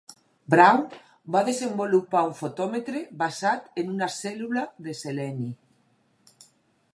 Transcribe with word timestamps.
Brown 0.51 0.79
va 1.35 1.43
desenvolupar 1.49 2.23
un 2.29 2.33
fotòmetre 2.39 3.03
basat 3.21 3.69
en 3.83 3.93
una 3.97 4.09
cèl·lula 4.17 4.65
de 4.89 4.97
seleni. 5.03 5.51